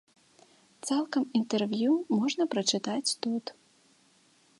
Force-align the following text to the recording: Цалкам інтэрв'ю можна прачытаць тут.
Цалкам 0.87 1.23
інтэрв'ю 1.39 1.91
можна 2.19 2.43
прачытаць 2.55 3.15
тут. 3.27 3.45